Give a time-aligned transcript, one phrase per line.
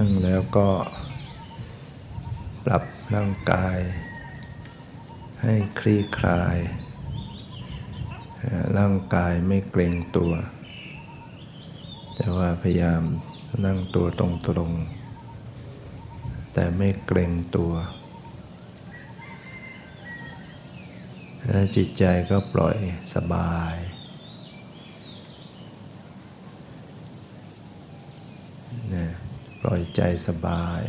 [0.00, 0.68] นั่งแล้วก็
[2.64, 3.78] ปรับร่างกาย
[5.42, 6.56] ให้คลี่คลาย
[8.78, 10.32] ร่างกายไม่เกรงตัว
[12.16, 13.02] แต่ว่าพยายาม
[13.64, 14.22] นั่งตัวต
[14.56, 17.72] รงๆ แต่ไม่เกรงตัว
[21.46, 22.76] แล้วจิตใจก็ปล่อย
[23.14, 23.74] สบาย
[28.94, 29.06] นะ
[29.60, 30.82] ปล่อยใจสบาย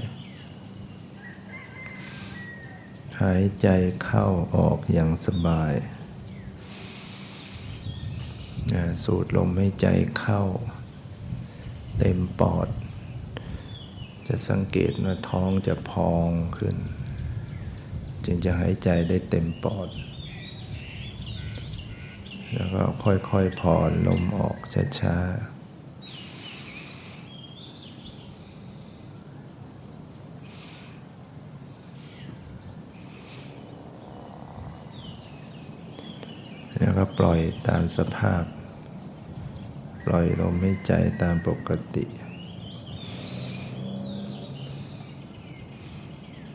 [3.21, 3.67] หายใจ
[4.03, 5.73] เข้าออกอย่างสบาย
[8.73, 9.87] นะสูดลมให้ใจ
[10.19, 10.43] เข้า
[11.99, 12.67] เต็มปอด
[14.27, 16.77] จะสังเกตว่าท้องจะพองขึ้น
[18.25, 19.89] จึงจะหายใจได้เต็มปอด
[22.53, 24.57] แล้วก็ค่อยๆผ่อนลมออก
[24.99, 25.58] ช้าๆ
[36.79, 38.43] แล้วก็ปล่อยตามสภาพ
[40.05, 42.05] ปล่อยลมให้ใจตามปกติ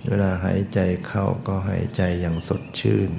[0.06, 3.11] เวลาหายใจเข้าก็หายใจอย่างสดชื่น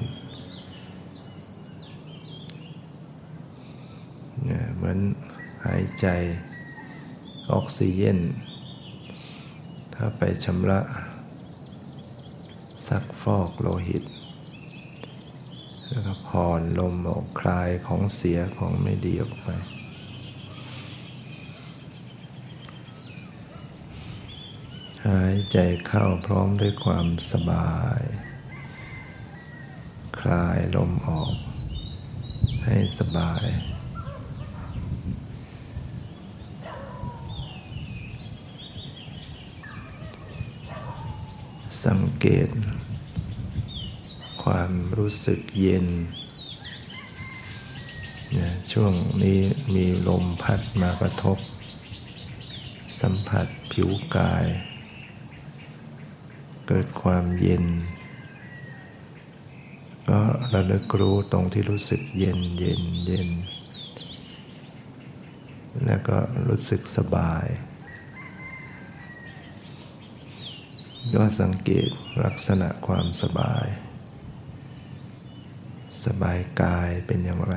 [4.76, 4.98] เหมือน
[5.66, 6.06] หายใจ
[7.52, 8.18] ออกซิเจน
[9.94, 10.80] ถ้าไปชำระ
[12.88, 14.04] ซักฟอกโลหิต
[16.26, 19.48] ผ่อนลมออกคลายของเสียของไม่ดีออกไป
[25.06, 28.02] หายใจเข้าพร้อมด้วยความสบาย
[30.20, 31.34] คลายลมออก
[32.64, 33.46] ให้สบาย
[41.84, 42.48] สังเกต
[44.42, 45.86] ความรู้สึกเย็น
[48.34, 48.92] นะช่วง
[49.22, 49.40] นี้
[49.74, 51.38] มีลมพัดมากระทบ
[53.00, 54.46] สัมผัสผิวกาย
[56.66, 57.64] เกิดความเย็น
[60.08, 60.20] ก็
[60.54, 63.28] ระลึกรู้ตรงที่รู้สึกเย็นเย็นเย็น
[65.84, 67.46] แล้วก็รู้สึกสบาย
[71.14, 71.88] ก็สังเกต
[72.24, 73.66] ลักษณะความสบาย
[76.04, 77.56] สบายกายเป็นอย่างไร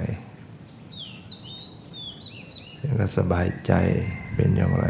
[2.82, 3.74] แล้วก็สบายใจ
[4.36, 4.88] เป็นอย่างไร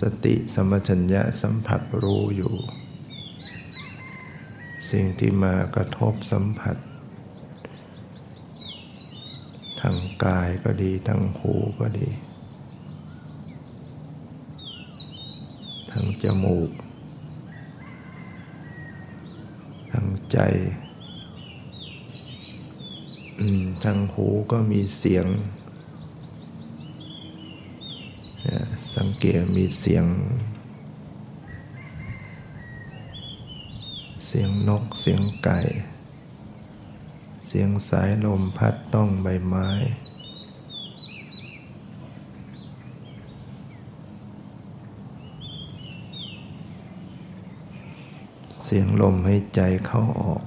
[0.00, 2.54] สติสมัชัญญะสัมผัสรู้อยู่
[4.90, 6.76] สิ่งที่มากระทบสัมผัส
[9.80, 12.08] ทางกายก็ดีทางหูก็ดี
[15.90, 16.70] ทางจมูก
[19.90, 20.38] ทางใจ
[23.82, 25.26] ทางหูก็มีเสียง
[28.94, 30.06] สังเกตมีเสียง
[34.26, 35.58] เสียงนกเสียงไก่
[37.46, 39.68] เสียงสายลมพัดต้องใบไม้
[48.70, 50.42] เสียงลมให้ใจเข้าออก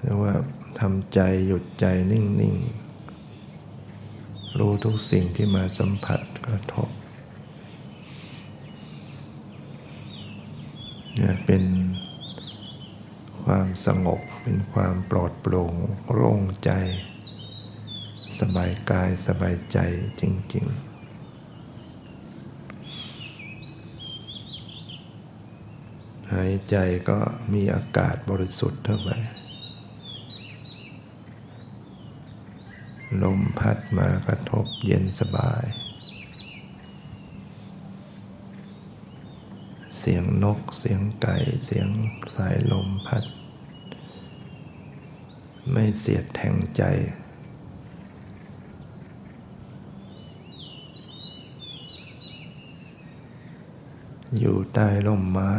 [0.00, 0.34] เรียกว่า
[0.80, 2.56] ทำใจหยุดใจนิ่ง
[3.36, 6.88] ๆ รู้ทุกสิ่งที่มาสัมผัสกระทบ
[11.14, 11.64] เนี่ยเป็น
[13.42, 15.74] ความสงบเป็นความปลอดโปร่ง
[16.12, 16.72] โล่งใจ
[18.40, 19.78] สบายกายสบายใจ
[20.20, 20.22] จ
[20.54, 20.96] ริง ๆ
[26.32, 26.76] หายใจ
[27.08, 27.18] ก็
[27.52, 29.18] มีอากาศบริสุทธิ์เท่าไหร่
[33.22, 35.64] ลมพัดมากระทบเย็นสบาย
[39.98, 41.88] เสียงนกเสียงไก่เสียง
[42.36, 43.24] สายลมพัด
[45.72, 46.82] ไม่เสียดแทงใจ
[54.38, 55.54] อยู่ใต้ร่มไม้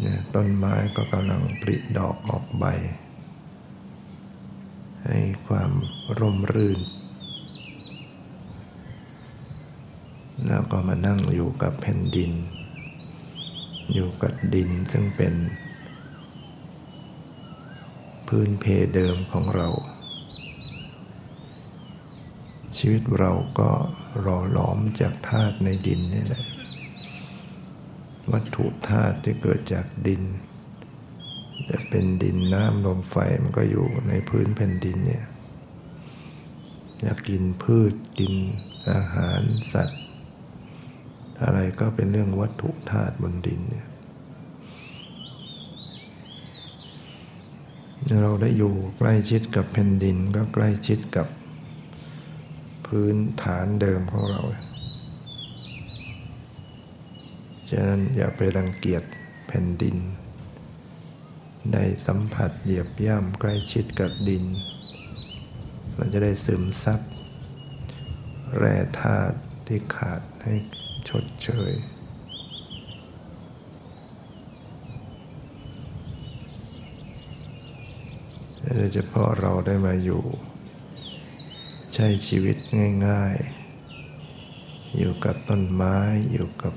[0.00, 2.64] เนี่ยต้นไม้ก็กำลังผลิดอกออกใบ
[5.04, 5.70] ให้ความ
[6.18, 6.80] ร่มรื่น
[10.46, 12.32] แล้วก็มานั่งอยู่กับแผ่นดิน
[13.92, 15.34] อยู่กับดินซึ่งเป็น
[18.28, 18.64] พื้นเพ
[18.94, 19.68] เดิมของเรา
[22.86, 23.70] ชีวิตเราก็
[24.24, 26.44] รอหลอมจากธาตุในดินนี่แหละ
[28.32, 30.22] วัตถุธาตุที่เกิดจากดิน
[31.70, 35.24] จะเป็นดินน้ำลมไฟมันก็อยู่ในพื้นแผ่นดินเนี่ย
[37.02, 38.32] อยากกินพืชกิน
[38.92, 39.42] อาหาร
[39.72, 40.02] สัตว์
[41.42, 43.86] อะไรก็เป็นเรื่องวัตถุธาตุบนดินเนี่ย
[48.22, 51.28] เราได้อยู่ใกล้ชิดกับแผ่นดินก็ใกล้ชิดกับ
[53.00, 54.40] พื้นฐานเดิมของเรา
[57.70, 59.02] ฉะนั้นอย่าไปรังเกียจ
[59.46, 59.96] แผ่นดิน
[61.72, 64.44] ได้สัมผัสเหยียบย่ำใกล้ชิดกับดิน
[65.96, 67.00] มันจะได้ซึมซับ
[68.56, 70.54] แร่ธาตุที่ขาดให้
[71.08, 71.72] ชดเชย
[78.76, 80.24] โดยเฉพาะเราได้มาอยู่
[81.94, 82.56] ใช้ชีวิต
[83.06, 83.36] ง่าย
[84.18, 85.96] ๆ อยู่กับต้นไม้
[86.32, 86.74] อยู่กับ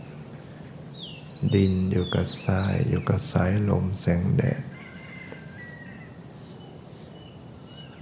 [1.54, 4.62] ดินอยู่กับทรายอยู่กับสายลมแสงแดด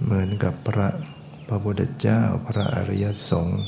[0.02, 0.88] เหมือนกับพระ
[1.48, 3.64] พระพุทธเจ้าพระอริยสงฆ์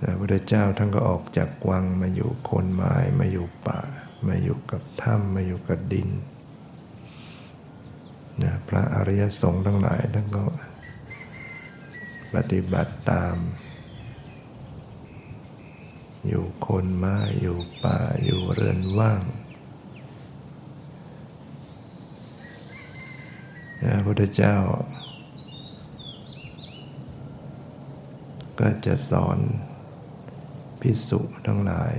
[0.00, 3.80] พระพุทธเจ้าท่านก็ออกจากวังมาอยู่โคนไม้มาอยู่ป่า
[4.26, 6.08] มาอยู่กับถ้ำมาอยู่กับดิน
[8.42, 10.44] นะพระอริยสงฆ์ทั้งหลายท่านก็
[12.34, 13.36] ปฏิบัติตาม
[16.28, 19.22] อยู่คนไม้อยู่ป่าอยู่เรือนว่าง
[23.80, 24.56] พระพุทธเจ้า
[28.60, 29.38] ก็จะสอน
[30.80, 31.94] พิสุทั้งหลาย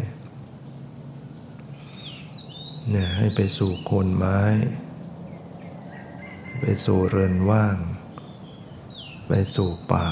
[2.89, 4.41] เนี่ยให้ไปสู่โคนไม้
[6.61, 7.77] ไปสู่เรือนว่าง
[9.27, 10.07] ไปสู่ป่า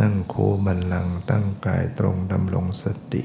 [0.00, 3.22] นั่งคูบันลังตั้งกายตรงดำรงสติ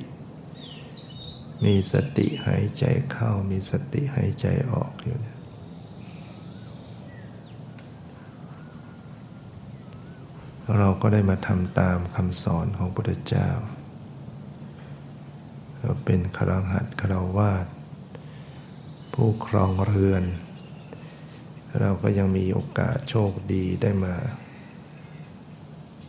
[1.63, 5.38] มีสติหายใจเข้ามีสติหายใจออกอยู่เนี่ย
[10.77, 13.50] เราก็ได้มาทำตามคำสอนของพระพุทธเจ้า
[15.79, 17.65] เราเป็นครหัดคราวาส
[19.13, 20.23] ผู้ครองเรือน
[21.77, 24.16] เราก็ยังมีโอกาสโชคดีได้มา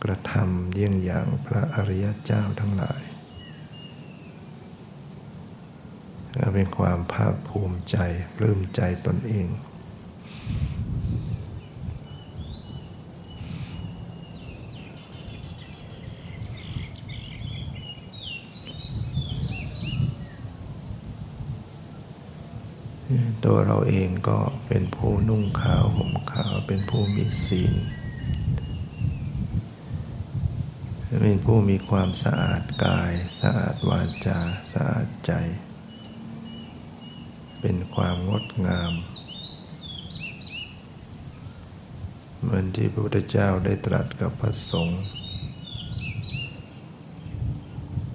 [0.03, 3.01] กระทำเยี่ยงอย่างพระอริยเจ้าทั้งหลาย
[6.53, 7.97] เป็นความภาคภูมิใจ
[8.35, 9.47] ปลื้มใจตนเอง
[23.45, 27.73] ตัวเราเองก็เป็นผู้นุ่งขาวห่มขาวเป็นผู้มีศีล
[31.21, 34.39] เป็นผู้มีความสะอาดกาย สะอาดวาจา
[34.73, 35.31] สะอาดใจ
[37.61, 38.93] เป็นความงดงาม
[42.41, 45.01] เหมือนที่พระพุทธเจ้าได้ตรัสกับพระสงฆ์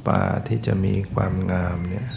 [0.07, 2.09] ป่าที่จะมีความงามเนี่ย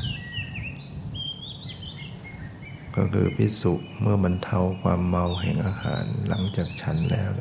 [2.99, 7.31] ก็คือพิสุเมื่อบรรเทาความเมาแห่งอาหารหลังจากฉันแล้ว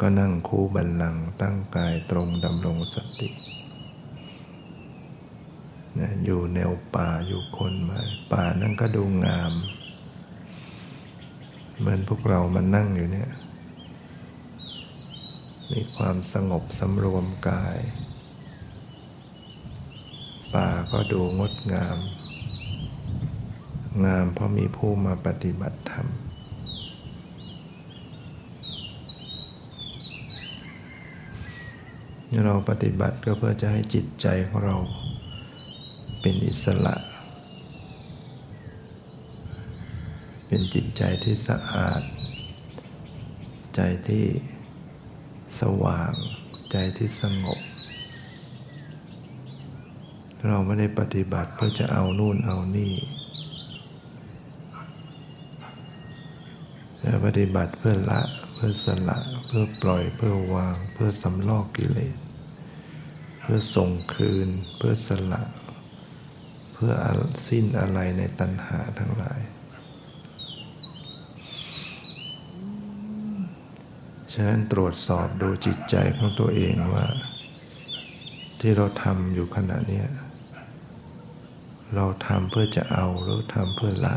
[0.00, 3.30] ก็นั่งคู่บันลังตั้งกายตรงดำรงสติ
[5.98, 8.00] นะอยู่แนวป่าอยู่คนมา
[8.32, 9.52] ป่านั่นก็ดูงาม
[11.78, 13.30] เหมือนพวกเรามานั่งอยู่เนี่ย
[15.72, 17.78] มีความสงบสำรวมกาย
[20.54, 21.98] ป่าก็ดูงดงาม
[24.04, 26.06] งามเพราะมีผู้มาปฏิบัติธรรม
[32.44, 34.76] เราปฏิบัติก็เพื่อจะให้จิตใจของเรา
[36.20, 36.94] เป็นอิสระ
[40.46, 42.02] เป็นจิตใจที่สะอาด
[43.74, 44.24] ใจที่
[45.60, 46.12] สว่าง
[46.70, 47.60] ใจที่สงบ
[50.46, 52.94] เราไม่ได้ปฏิบัติเพื่อจะเอานู่นเอานี่
[57.24, 58.20] ปฏิบัติเพื่อละ
[58.54, 62.16] เพื่อสละ เพื่อปล่อย เพื่อวาง เพื่อสำลอกกิเลส
[63.40, 65.42] เพื่อส่งคืน เพื่อสละ
[66.72, 66.92] เพื่อ
[67.48, 69.40] สิ้นอะไรในตัณหาทั้งหลาย
[74.32, 77.06] ฉะนั้นตรวจสอบดูจิตใจของตัวเองว่า
[78.60, 80.02] ที่เราทำอยู่ขณะนี้
[81.94, 84.16] เราทำเพื่อจะเอาหรือทำเพื่อละ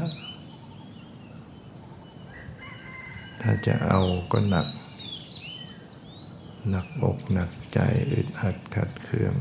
[3.42, 4.68] ถ้าจะเอาก็หนัก
[6.70, 7.80] หนักอกหนักใจ
[8.12, 9.36] อึดอัดขัดเคือง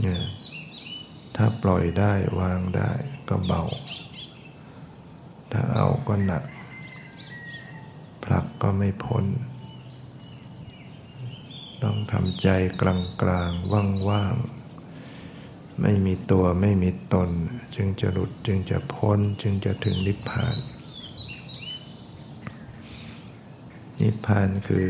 [0.00, 0.22] เนี่ย
[1.36, 2.92] ถ้าปล่อยได้วางได้
[3.28, 3.62] ก็เบา
[5.52, 6.44] ถ้าเอาก็หนัก
[8.24, 9.24] ผลักก็ไม่พ้น
[11.82, 12.48] ต้องทำใจ
[12.80, 13.50] กลางกลาง
[14.08, 14.61] ว่างๆ
[15.80, 17.30] ไม่มีตัวไม่มีตน
[17.74, 20.56] จึงจะหลุดจึงจะพ้นจึงจะถึงนิพพาน
[24.00, 24.86] นิพพานคือ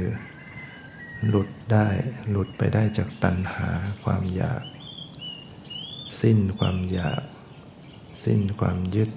[1.28, 1.88] หลุดได้
[2.30, 3.68] หลุดไปได้จากตัณหา
[4.04, 4.62] ความอยาก
[6.20, 7.22] สิ้นความอยาก
[8.24, 9.10] สิ้นความยึด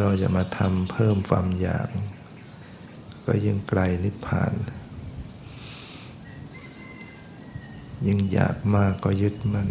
[0.00, 1.88] เราจะมาทำเพิ่มความอยาก
[3.26, 4.52] ก็ยิ่งไกลนิพพาน
[8.06, 9.68] ยิ่งอยากมากก็ยึดมัน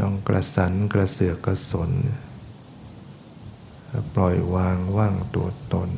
[0.00, 1.90] ต้องกระสันกระเสือกกระสน
[4.14, 5.90] ปล่อยวางว่างตัวตน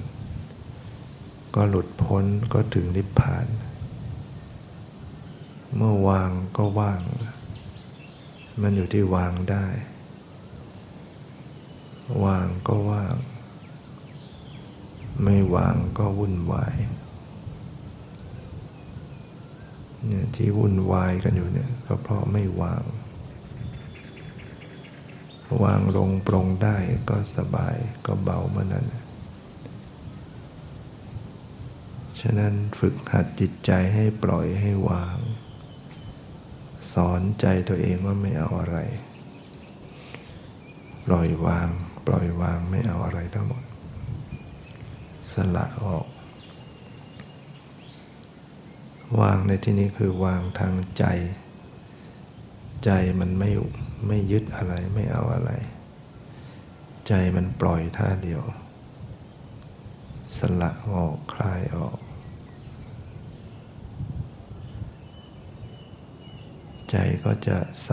[1.55, 3.47] ก็หลุดพ้นก็ถึงนิพพาน
[5.77, 7.01] เมื่อวางก็ว่าง
[8.61, 9.67] มันอยู่ที่วางได้
[12.25, 13.15] วางก็ว่าง
[15.23, 16.75] ไม่วางก็วุ่นวาย
[20.07, 22.83] เนี่ยที่วุ่นวายกันอยู่เนี่ยก็เพราะไม่วาง
[25.63, 26.77] วางลงปรงได้
[27.09, 27.77] ก็สบาย
[28.07, 28.87] ก็เบาเมื่อนั้น
[32.21, 35.19] ฉะนั้นฝึกหัดจิตใจให้ปล่อยให้วาง
[36.93, 38.79] สอนใจตัวเองว่าไม่เอาอะไร
[41.07, 41.69] ปล่อยวาง
[42.07, 43.65] ปล่อยวางไม่เอาอะไรทั้งหมด
[45.33, 46.07] สละออก
[49.19, 51.05] วางในที่นี้คือวางทางใจ
[52.85, 52.91] ใจ
[53.21, 53.51] มันไม่
[54.07, 55.51] ไม่ยึดอะไรไม่เอาอะไร
[57.09, 58.43] ใจมันปล่อยท่าเดียว
[60.37, 61.99] สละออกคลายออก
[66.91, 67.91] ใจก็จะใส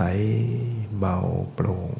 [0.98, 1.18] เบา
[1.54, 1.92] โปร่ง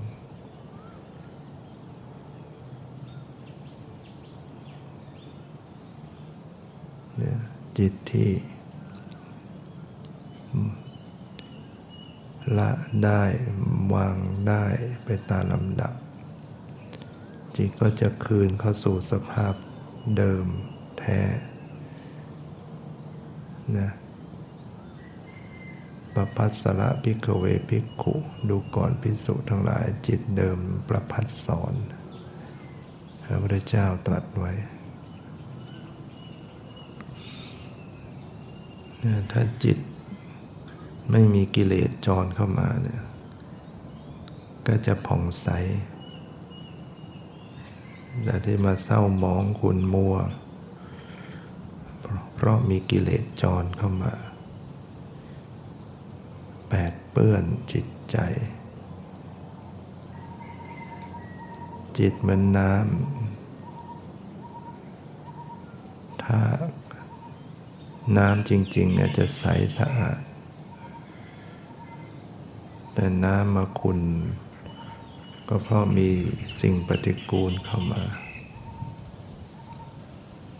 [7.18, 7.40] เนี่ย
[7.78, 8.30] จิตที่
[12.58, 12.70] ละ
[13.04, 13.24] ได้
[13.94, 14.66] วางได้
[15.06, 15.94] ไปตามลำดับ
[17.56, 19.54] จิตก็จะคืนเข้าสู่สภาพ
[20.18, 20.46] เดิม
[21.00, 21.22] แท้
[23.78, 23.92] นะ
[26.14, 28.16] ประพัสสระพิกเวพิกุ
[28.50, 31.74] ดูก่อนพิสุทั้งหลายจิตเดิมประพัสสอน
[33.24, 34.52] พระพุทธเจ้าตรัสไว้
[39.32, 39.78] ถ้าจิต
[41.12, 43.02] ไม่มีกิเลสจรเข้ามาเนี่ย
[44.68, 45.48] ก็จะผ่องใส
[48.24, 50.16] แต่ที่มาเศร้ามองคุณมัว
[52.36, 54.14] เพราะมีกิเลสจรเข้ามา
[56.70, 58.18] แปดเปื้อนจิตใจ
[61.98, 66.40] จิตเหมือนน้ำถ้า
[68.18, 69.44] น้ำจริงๆเนี่ยจะใส
[69.78, 70.20] สะอาด
[73.00, 74.00] แต่น้ำมาคุณ
[75.48, 76.10] ก็เพราะมี
[76.62, 78.04] สิ่งปฏิกูลเข้ามา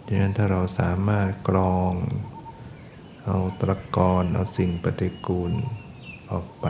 [0.06, 1.94] ดังนั้นถ้าเราสามารถกรอง
[3.26, 5.52] เอาตะกอนเอาสิ่งปฏิกูล
[6.32, 6.66] ออกไป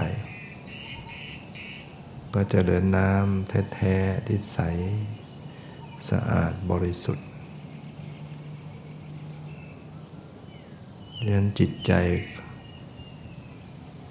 [2.34, 4.60] ก็จะเหลือน้ำแท้ๆที่ใส
[6.10, 7.28] สะอาดบริสุทธิ์
[11.20, 11.94] ดังนั้นจิตใจ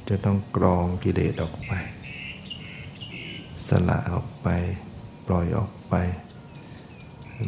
[0.09, 1.73] จะต้องกรองกิเลสออกไป
[3.69, 4.49] สละออกไป
[5.27, 5.95] ปล่อยออกไป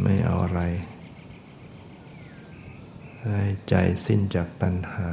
[0.03, 0.61] ไม่เอาอะไร
[3.23, 3.75] ให้ใจ
[4.07, 5.11] สิ้นจากตัณหา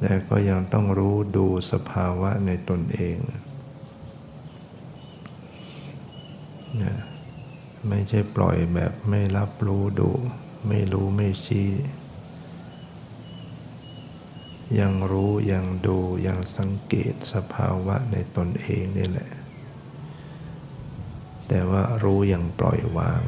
[0.00, 3.16] แต่ก็ยังต้องรู้ดูสภาวะในตนเอง
[6.82, 6.96] นะ
[7.88, 10.10] ไม่ใช่ปล่อยแบบไม่รับรู้ดู
[10.68, 11.70] ไม่รู้ไม่ชี้
[14.78, 19.30] ยังรู้ยังดูยังสังเกตสภาวะในตนเองนี่แหละ
[21.48, 23.22] แต่ว่ารู้อย่างปล่อยวาง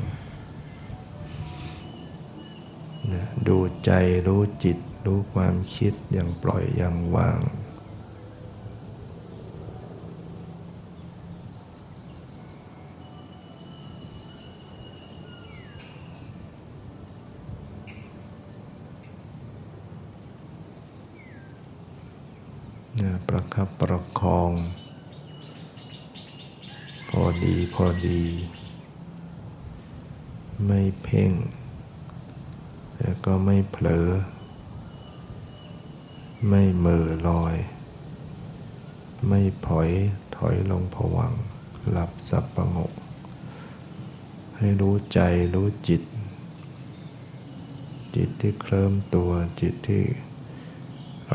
[3.13, 3.91] นะดูใจ
[4.27, 7.39] รู้จิตรู้ความคิดอย่างปล่อยอย่างวาง
[23.29, 24.53] ประ คับประคอง
[27.11, 28.23] พอดีพอดี
[30.67, 31.33] ไม่เพ่ง
[32.97, 34.09] แต่ก็ไม่เผลอ
[36.49, 37.57] ไม่เมื่อลอย
[39.29, 39.91] ไม่ผอย
[40.37, 41.33] ถอยลงผวัง
[41.91, 42.93] หลับสับประงก
[44.57, 45.21] ให้รู้ใจ
[45.55, 46.03] รู้จิต
[48.15, 50.05] จิตที่เคลิ้มตัวจิตที่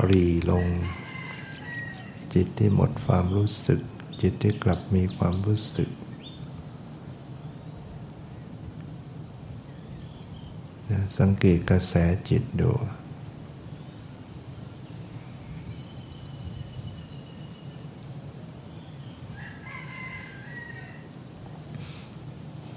[0.07, 0.67] รีลง
[2.33, 3.81] จิตที่หมดความรู้สึก
[4.21, 5.89] จิตที่กลับมีความรู้สึก
[11.19, 11.93] สังเกตกระแส
[12.29, 12.71] จิตดู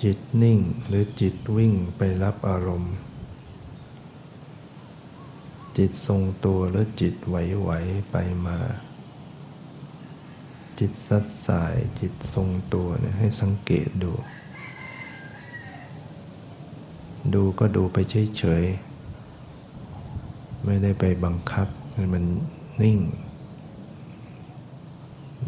[0.03, 2.95] จิตนิ่งหรือจิตวิ่งไปรับอารมณ์
[5.77, 8.59] จิตทรงตัวหรือจิตไหวๆไปมา
[10.79, 14.13] จิตสัดสายจิตทรงตัวเนี่ยให้สังเกตดู
[17.35, 21.69] ดูก็ดูไปเฉยๆ ไม่ได้ไปบังคับ
[22.13, 22.25] มัน
[22.83, 22.99] นิ่ง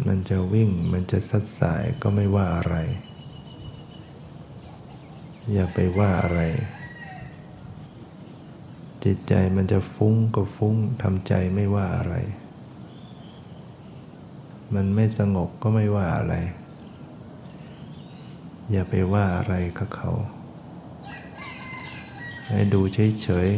[0.06, 2.76] มันจะวิ่งมันจะสัดสายก็ไม่ว่าอะไร
[5.52, 6.40] อย่าไปว่าอะไร
[9.04, 12.14] จิตใจมันจะฟุ้งก็ฟุ้งทำใจไม่ว่าอะไร
[14.74, 16.34] มันไม่สงบก็ไม่ว่าอะไร
[18.70, 20.10] อย่าไปว่าอะไรกับเขา
[22.48, 23.48] ให้ดูเฉย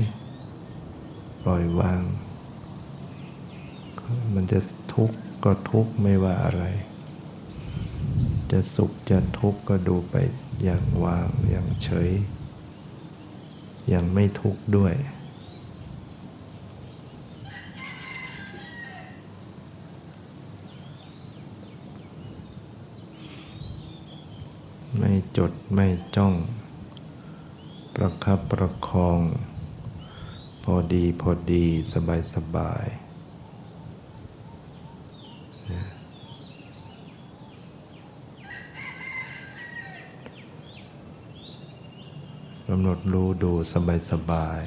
[0.67, 2.01] ๆ ปล่อยวาง
[4.35, 4.59] มันจะ
[4.95, 6.65] ทุกข์ก็ทุกข์ไม่ว่าอะไร
[8.51, 10.15] จะสุขจะทุกข์ก็ดูไป
[10.65, 12.11] อย่างวางอย่างเฉย
[13.89, 14.95] อย่างไม่ทุกข์ด้วย
[24.99, 26.35] ไม่จดไม่จ้อง
[27.95, 29.21] ประคับประคอง
[30.63, 32.87] พอดีพอดีสบายสบาย
[42.67, 44.63] กำหนดรู้ดูสบายสบาย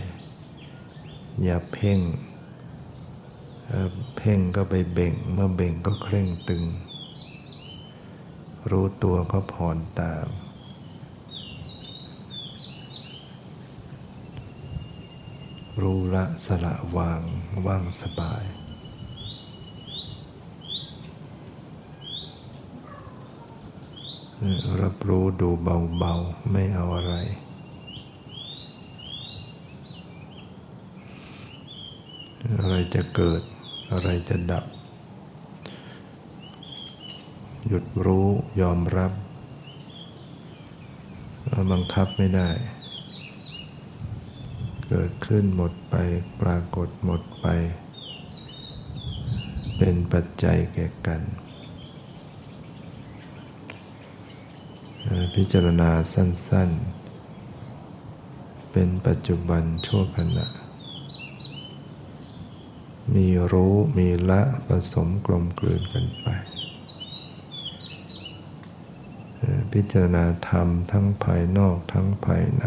[1.43, 1.99] อย่าเพ่ง
[4.17, 6.63] เพ่งก็ไปเบ่ง เมื่อเบ่งก็เคร่งตึง
[8.69, 10.27] รู้ตัวก็ผ่อนตาม
[15.81, 17.21] รู้ละสละวาง
[17.65, 18.43] ว่างสบาย
[24.81, 27.13] รับรู้ดูเบาๆ ไม่เอาอะไร
[32.59, 33.41] อะไรจะเกิด
[33.91, 34.65] อะไรจะดับ
[37.73, 38.27] หยุดรู้
[38.61, 39.11] ยอมรับ
[41.71, 42.49] บังคับไม่ได้
[44.87, 45.95] เกิดขึ้นหมดไป
[46.41, 47.45] ปรากฏหมดไป
[49.77, 51.21] เป็นปัจจัยแก่กัน
[55.35, 56.69] พิจารณาสั้น
[57.91, 60.47] ๆ เป็นปัจจุบันชั่วขณะ
[63.13, 66.27] มีรู้มีละผสมกลมกลืนกันไป
[69.71, 72.65] พิจารณาธรรมทั้งภายนอกทั้งภายใน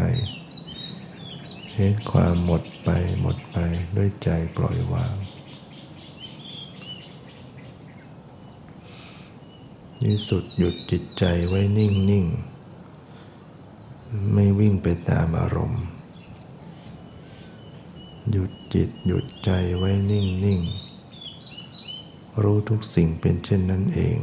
[1.73, 2.89] เห็นความหมดไป
[3.21, 3.57] หมดไป
[3.97, 5.15] ด้วยใจปล่อยวาง
[10.01, 12.25] ที่สุดหยุดจิตใจไว้นิ่งนิ่ง
[14.33, 15.83] ไม่วิ่งไปตามอารมณ์
[18.31, 20.59] หยุดจิตหยุดใจไว้นิ่งนิ่ง
[22.43, 24.17] รู้ทุกสิ่งเป็นเช่นนั้นเอง